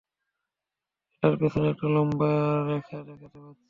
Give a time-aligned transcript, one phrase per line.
[1.13, 2.31] এটার পেছনে একটা লম্বা
[2.69, 3.55] রেখা দেখতে পাচ্ছেন।